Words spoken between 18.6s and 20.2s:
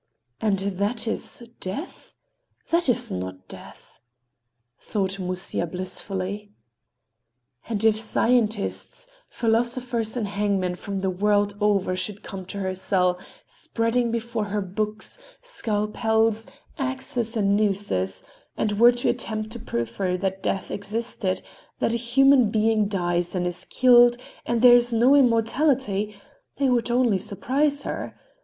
were to attempt to prove to her